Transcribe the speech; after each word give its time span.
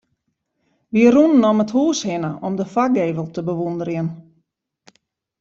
Wy 0.93 1.03
rûnen 1.13 1.47
om 1.49 1.59
it 1.63 1.71
hús 1.75 1.99
hinne 2.07 2.31
om 2.47 2.53
de 2.59 2.65
foargevel 2.73 3.27
te 3.31 3.41
bewûnderjen. 3.47 4.09